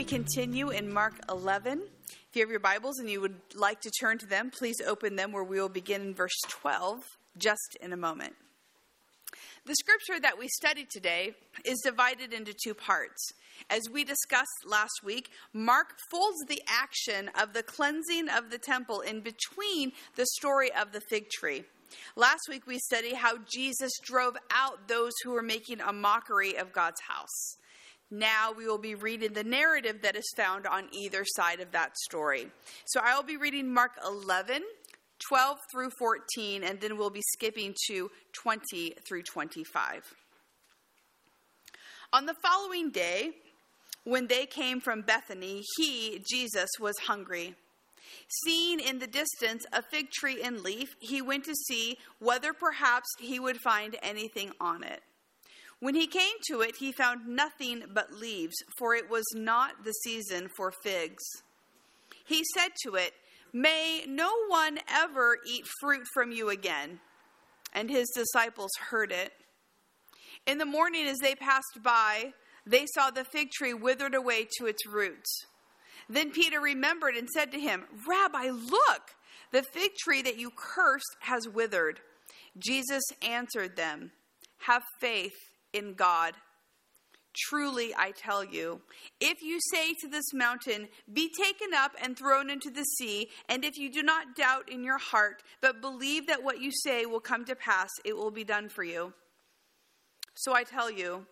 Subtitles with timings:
[0.00, 1.82] we continue in Mark 11.
[2.08, 5.14] If you have your Bibles and you would like to turn to them, please open
[5.14, 7.04] them where we will begin in verse 12
[7.36, 8.32] just in a moment.
[9.66, 11.34] The scripture that we studied today
[11.66, 13.30] is divided into two parts.
[13.68, 19.00] As we discussed last week, Mark folds the action of the cleansing of the temple
[19.00, 21.64] in between the story of the fig tree.
[22.16, 26.72] Last week we studied how Jesus drove out those who were making a mockery of
[26.72, 27.58] God's house.
[28.10, 31.96] Now we will be reading the narrative that is found on either side of that
[31.96, 32.48] story.
[32.86, 34.62] So I will be reading Mark 11,
[35.28, 40.02] 12 through 14, and then we'll be skipping to 20 through 25.
[42.12, 43.30] On the following day,
[44.02, 47.54] when they came from Bethany, he, Jesus, was hungry.
[48.44, 53.08] Seeing in the distance a fig tree in leaf, he went to see whether perhaps
[53.20, 55.02] he would find anything on it.
[55.80, 59.92] When he came to it, he found nothing but leaves, for it was not the
[59.92, 61.22] season for figs.
[62.26, 63.14] He said to it,
[63.52, 67.00] May no one ever eat fruit from you again.
[67.72, 69.32] And his disciples heard it.
[70.46, 72.32] In the morning, as they passed by,
[72.66, 75.46] they saw the fig tree withered away to its roots.
[76.08, 79.14] Then Peter remembered and said to him, Rabbi, look,
[79.52, 82.00] the fig tree that you cursed has withered.
[82.58, 84.12] Jesus answered them,
[84.66, 85.36] Have faith
[85.72, 86.34] in God.
[87.36, 88.80] Truly, I tell you,
[89.20, 93.64] if you say to this mountain, Be taken up and thrown into the sea, and
[93.64, 97.20] if you do not doubt in your heart, but believe that what you say will
[97.20, 99.12] come to pass, it will be done for you.
[100.34, 101.26] So I tell you,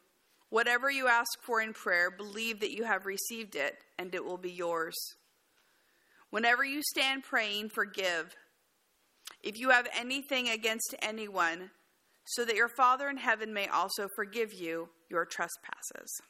[0.51, 4.39] whatever you ask for in prayer, believe that you have received it, and it will
[4.39, 4.97] be yours.
[6.31, 8.37] Whenever you stand praying, forgive.
[9.43, 11.71] If you have anything against anyone,
[12.29, 16.21] so that your Father in heaven may also forgive you your trespasses.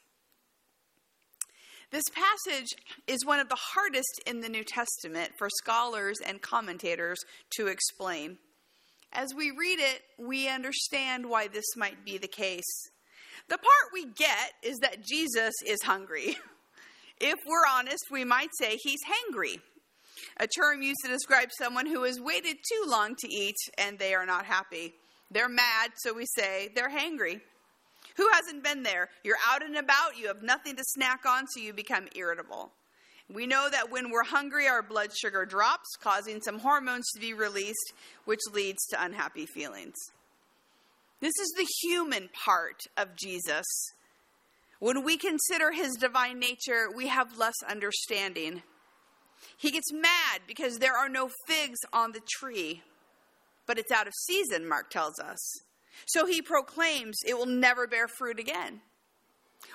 [1.91, 2.67] This passage
[3.07, 7.17] is one of the hardest in the New Testament for scholars and commentators
[7.57, 8.37] to explain.
[9.11, 12.89] As we read it, we understand why this might be the case.
[13.47, 16.37] The part we get is that Jesus is hungry.
[17.21, 19.59] If we're honest, we might say he's hangry,
[20.37, 24.13] a term used to describe someone who has waited too long to eat and they
[24.13, 24.93] are not happy.
[25.31, 27.41] They're mad, so we say they're hangry.
[28.15, 29.09] Who hasn't been there?
[29.23, 32.71] You're out and about, you have nothing to snack on, so you become irritable.
[33.31, 37.33] We know that when we're hungry, our blood sugar drops, causing some hormones to be
[37.33, 37.93] released,
[38.25, 39.95] which leads to unhappy feelings.
[41.21, 43.65] This is the human part of Jesus.
[44.79, 48.63] When we consider his divine nature, we have less understanding.
[49.57, 52.81] He gets mad because there are no figs on the tree
[53.69, 55.37] but it's out of season, Mark tells us.
[56.07, 58.81] So he proclaims it will never bear fruit again.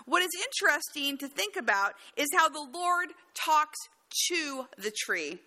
[0.04, 3.78] What is interesting to think about is how the Lord talks
[4.30, 5.38] to the tree.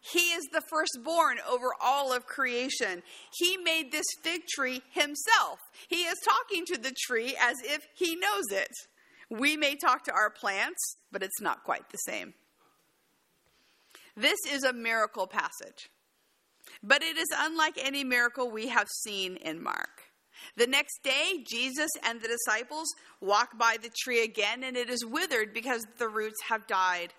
[0.00, 3.04] He is the firstborn over all of creation.
[3.38, 5.60] He made this fig tree himself.
[5.88, 8.72] He is talking to the tree as if he knows it.
[9.30, 12.34] We may talk to our plants, but it's not quite the same.
[14.16, 15.90] This is a miracle passage.
[16.86, 20.02] But it is unlike any miracle we have seen in Mark.
[20.56, 22.88] The next day, Jesus and the disciples
[23.22, 27.14] walk by the tree again, and it is withered because the roots have died.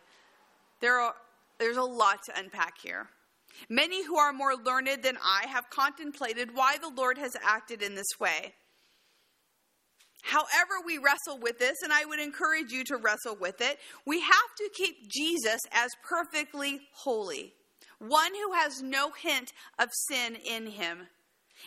[0.81, 1.15] There are,
[1.57, 3.07] there's a lot to unpack here.
[3.67, 7.95] Many who are more learned than I have contemplated why the Lord has acted in
[7.95, 8.53] this way.
[10.21, 14.21] However, we wrestle with this, and I would encourage you to wrestle with it, we
[14.21, 17.53] have to keep Jesus as perfectly holy
[17.99, 21.07] one who has no hint of sin in him.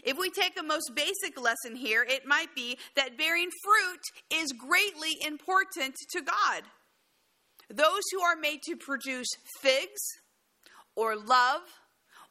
[0.04, 4.00] If we take the most basic lesson here, it might be that bearing fruit
[4.42, 6.62] is greatly important to God.
[7.70, 9.28] Those who are made to produce
[9.60, 10.00] figs
[10.94, 11.62] or love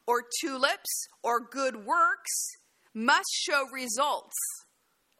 [0.06, 2.48] or tulips or good works
[2.94, 4.36] must show results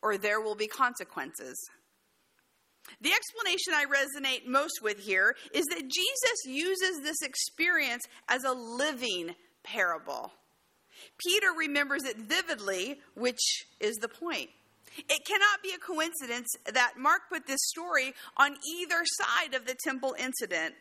[0.02, 1.56] or there will be consequences.
[3.00, 8.52] The explanation I resonate most with here is that Jesus uses this experience as a
[8.52, 10.32] living parable.
[11.19, 14.50] Peter remembers it vividly, which is the point.
[14.96, 19.76] It cannot be a coincidence that Mark put this story on either side of the
[19.85, 20.75] temple incident.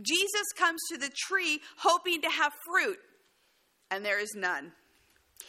[0.00, 2.98] Jesus comes to the tree hoping to have fruit,
[3.90, 4.72] and there is none.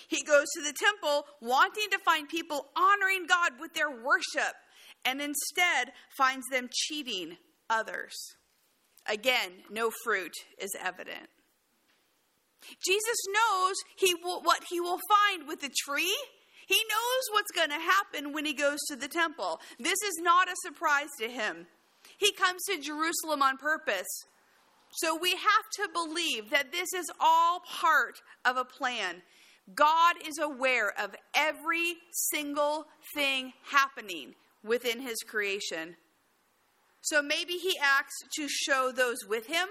[0.07, 4.55] He goes to the temple wanting to find people honoring God with their worship
[5.05, 7.37] and instead finds them cheating
[7.69, 8.13] others.
[9.07, 11.29] Again, no fruit is evident.
[12.85, 16.15] Jesus knows he will, what he will find with the tree.
[16.65, 19.59] He knows what's going to happen when he goes to the temple.
[19.79, 21.67] This is not a surprise to him.
[22.17, 24.07] He comes to Jerusalem on purpose.
[24.97, 25.41] So we have
[25.77, 29.23] to believe that this is all part of a plan.
[29.75, 31.95] God is aware of every
[32.31, 32.85] single
[33.15, 35.95] thing happening within his creation.
[37.01, 39.67] So maybe he acts to show those with him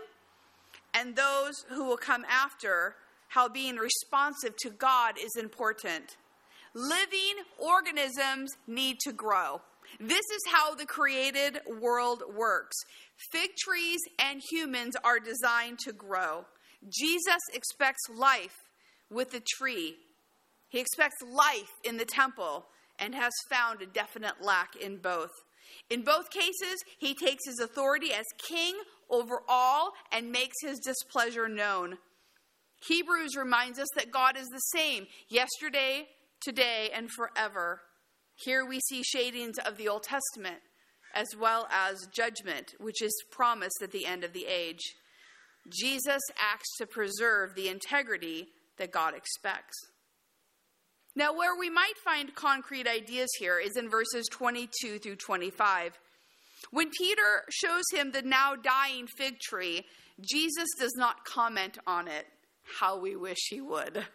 [0.94, 2.97] and those who will come after
[3.29, 6.17] how being responsive to God is important.
[6.75, 9.62] Living organisms need to grow.
[9.99, 12.77] This is how the created world works.
[13.31, 16.44] Fig trees and humans are designed to grow.
[16.89, 18.56] Jesus expects life
[19.11, 19.97] with the tree.
[20.69, 22.67] He expects life in the temple
[23.02, 25.32] and has found a definite lack in both.
[25.90, 28.75] In both cases, he takes his authority as king
[29.10, 31.99] over all and makes his displeasure known.
[32.87, 36.06] Hebrews reminds us that God is the same yesterday,
[36.40, 37.81] today, and forever.
[38.37, 40.60] Here we see shadings of the Old Testament
[41.14, 44.81] as well as judgment, which is promised at the end of the age.
[45.69, 48.46] Jesus acts to preserve the integrity
[48.78, 49.76] that God expects.
[51.14, 55.99] Now, where we might find concrete ideas here is in verses 22 through 25.
[56.70, 59.85] When Peter shows him the now dying fig tree,
[60.20, 62.26] Jesus does not comment on it.
[62.79, 64.06] How we wish he would.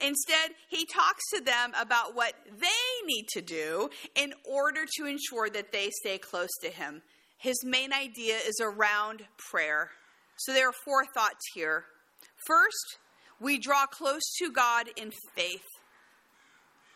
[0.00, 5.48] Instead, he talks to them about what they need to do in order to ensure
[5.48, 7.00] that they stay close to him.
[7.38, 9.90] His main idea is around prayer.
[10.36, 11.84] So there are four thoughts here.
[12.46, 12.98] First,
[13.40, 15.64] we draw close to God in faith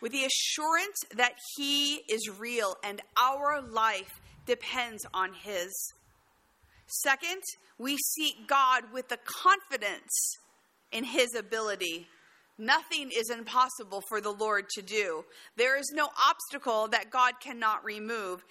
[0.01, 5.93] with the assurance that He is real and our life depends on His.
[6.87, 7.41] Second,
[7.79, 10.37] we seek God with the confidence
[10.91, 12.07] in His ability.
[12.57, 15.25] Nothing is impossible for the Lord to do.
[15.57, 18.45] There is no obstacle that God cannot remove,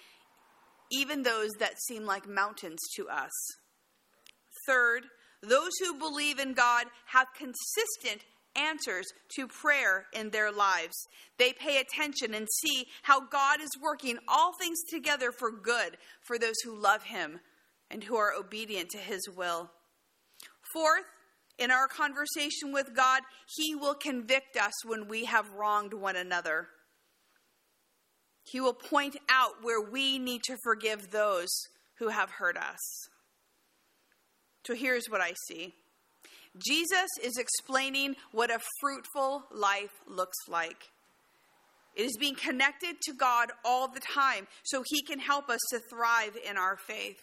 [0.91, 3.31] even those that seem like mountains to us.
[4.67, 5.03] Third,
[5.47, 8.23] those who believe in God have consistent
[8.55, 9.05] answers
[9.35, 10.95] to prayer in their lives.
[11.37, 16.37] They pay attention and see how God is working all things together for good for
[16.37, 17.39] those who love Him
[17.91, 19.69] and who are obedient to His will.
[20.73, 21.05] Fourth,
[21.57, 23.21] in our conversation with God,
[23.55, 26.67] He will convict us when we have wronged one another.
[28.43, 31.49] He will point out where we need to forgive those
[31.99, 32.79] who have hurt us.
[34.65, 35.73] So here's what I see
[36.57, 40.89] Jesus is explaining what a fruitful life looks like.
[41.95, 45.79] It is being connected to God all the time so He can help us to
[45.89, 47.21] thrive in our faith.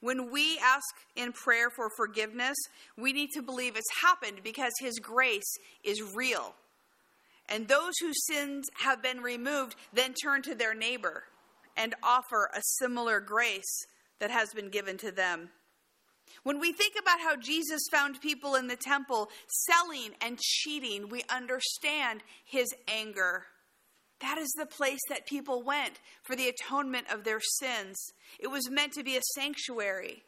[0.00, 2.56] When we ask in prayer for forgiveness,
[2.96, 6.54] we need to believe it's happened because His grace is real.
[7.48, 11.24] And those whose sins have been removed then turn to their neighbor
[11.76, 13.86] and offer a similar grace
[14.20, 15.50] that has been given to them.
[16.48, 19.28] When we think about how Jesus found people in the temple
[19.66, 23.44] selling and cheating, we understand his anger.
[24.22, 27.98] That is the place that people went for the atonement of their sins.
[28.38, 30.22] It was meant to be a sanctuary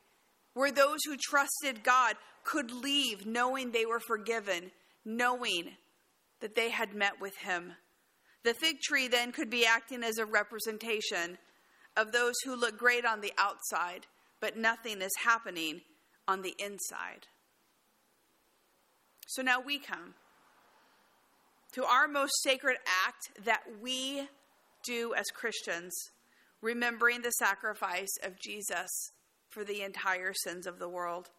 [0.52, 4.72] where those who trusted God could leave knowing they were forgiven,
[5.06, 5.70] knowing
[6.40, 7.72] that they had met with him.
[8.44, 11.38] The fig tree then could be acting as a representation
[11.96, 14.06] of those who look great on the outside,
[14.38, 15.80] but nothing is happening
[16.30, 17.26] on the inside.
[19.26, 20.14] So now we come
[21.72, 24.28] to our most sacred act that we
[24.84, 25.92] do as Christians,
[26.62, 28.88] remembering the sacrifice of Jesus
[29.48, 31.30] for the entire sins of the world.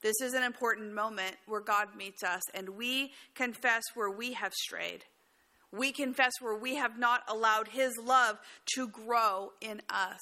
[0.00, 4.52] This is an important moment where God meets us and we confess where we have
[4.52, 5.04] strayed.
[5.72, 8.38] We confess where we have not allowed His love
[8.76, 10.20] to grow in us.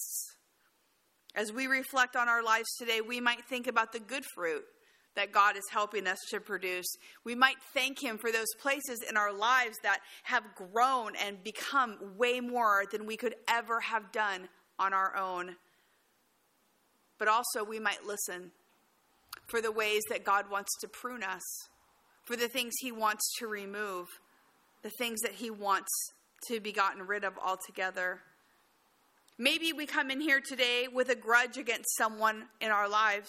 [1.34, 4.64] As we reflect on our lives today, we might think about the good fruit
[5.14, 6.86] that God is helping us to produce.
[7.24, 11.96] We might thank Him for those places in our lives that have grown and become
[12.16, 14.48] way more than we could ever have done
[14.78, 15.56] on our own.
[17.18, 18.52] But also, we might listen
[19.46, 21.42] for the ways that God wants to prune us,
[22.24, 24.08] for the things He wants to remove,
[24.82, 25.90] the things that He wants
[26.48, 28.20] to be gotten rid of altogether.
[29.42, 33.28] Maybe we come in here today with a grudge against someone in our lives,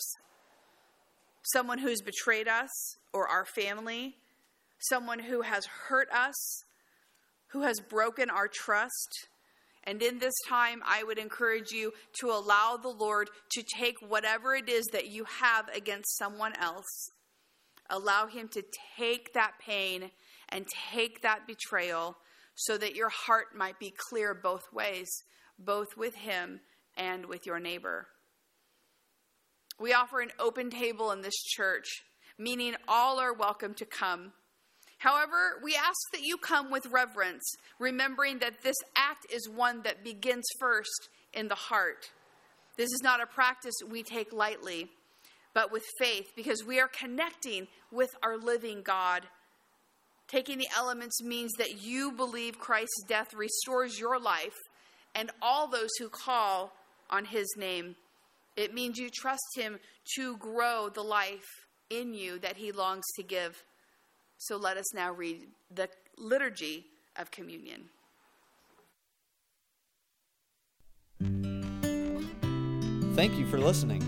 [1.41, 2.70] someone who's betrayed us
[3.13, 4.17] or our family,
[4.77, 6.65] someone who has hurt us,
[7.48, 9.27] who has broken our trust.
[9.86, 14.53] And in this time, I would encourage you to allow the Lord to take whatever
[14.53, 17.10] it is that you have against someone else.
[17.89, 18.63] Allow Him to
[19.00, 20.12] take that pain
[20.50, 22.17] and take that betrayal
[22.53, 25.24] so that your heart might be clear both ways
[25.65, 26.60] both with Him
[26.96, 28.08] and with your neighbor.
[29.79, 32.03] We offer an open table in this church,
[32.38, 34.34] meaning all are welcome to come.
[35.00, 37.43] However, we ask that you come with reverence,
[37.79, 42.12] remembering that this act is one that begins first in the heart.
[42.77, 44.89] This is not a practice we take lightly,
[45.53, 49.24] but with faith, because we are connecting with our living God.
[50.27, 54.55] Taking the elements means that you believe Christ's death restores your life
[55.15, 56.74] and all those who call
[57.10, 57.96] on his name.
[58.55, 59.79] It means you trust him
[60.15, 61.48] to grow the life
[61.89, 63.63] in you that he longs to give.
[64.38, 66.86] So let us now read the liturgy
[67.17, 67.89] of communion.
[73.15, 74.01] Thank you for listening.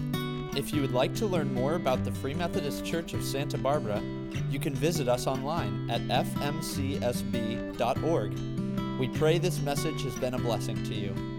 [0.57, 4.01] If you would like to learn more about the Free Methodist Church of Santa Barbara,
[4.49, 7.05] you can visit us online at fmcsb.org.
[8.97, 11.34] We pray this message has been a blessing to you.